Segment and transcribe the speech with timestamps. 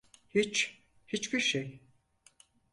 [0.29, 1.79] Hiç, hiçbir şey.